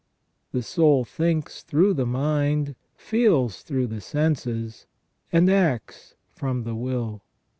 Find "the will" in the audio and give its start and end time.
6.63-7.21